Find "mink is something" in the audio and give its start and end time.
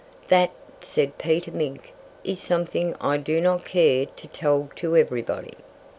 1.51-2.95